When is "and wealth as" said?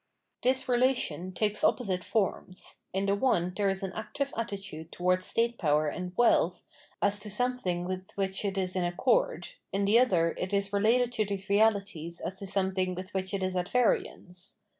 5.87-7.19